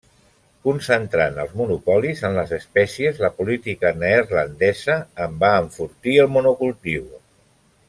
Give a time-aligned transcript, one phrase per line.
[0.67, 7.07] Concentrant els monopolis en les espècies, la política neerlandesa en va enfortir el monocultiu.